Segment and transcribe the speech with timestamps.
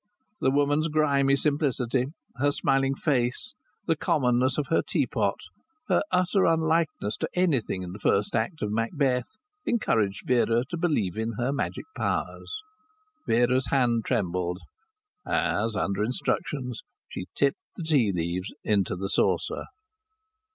[0.39, 2.05] The woman's grimy simplicity,
[2.37, 3.53] her smiling face,
[3.85, 5.35] the commonness of her teapot,
[5.89, 9.27] her utter unlikeness to anything in the first act of Macbeth,
[9.63, 12.51] encouraged Vera to believe in her magic powers.
[13.27, 14.57] Vera's hand trembled
[15.23, 19.65] as, under instructions, she tipped the tea leaves into the saucer.